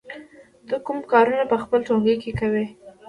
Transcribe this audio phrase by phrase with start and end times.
[0.67, 2.65] ته کوم کارونه په خپل ټولګي کې کوې؟